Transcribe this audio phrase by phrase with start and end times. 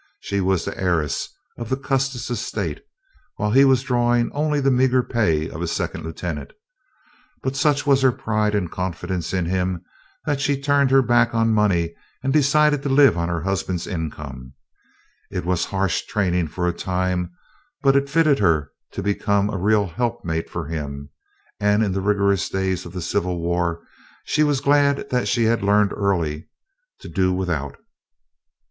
[0.19, 1.29] She was the heiress
[1.59, 2.81] of the Custis estate,
[3.35, 6.53] while he was drawing only the meager pay of a second lieutenant.
[7.43, 9.83] But such was her pride and confidence in him,
[10.25, 11.93] that she turned her back on money
[12.23, 14.53] and decided to live on her husband's income.
[15.29, 17.29] It was harsh training for a time,
[17.83, 21.11] but it fitted her to become a real helpmeet for him;
[21.59, 23.83] and in the rigorous days of the Civil War
[24.25, 26.49] she was glad that she had learned early
[27.01, 27.77] to "do without."